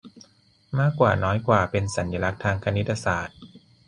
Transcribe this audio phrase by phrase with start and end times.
[0.79, 3.37] มากกว่าน้อยกว่าเป็นสัญลักษณ์ทางคณิตศาสตร์